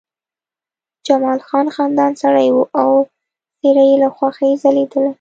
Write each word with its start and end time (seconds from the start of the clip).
جمال 1.07 1.39
خان 1.47 1.67
خندان 1.75 2.11
سړی 2.21 2.49
و 2.53 2.59
او 2.81 2.91
څېره 3.59 3.83
یې 3.89 3.95
له 4.03 4.09
خوښۍ 4.15 4.51
ځلېدله 4.61 5.09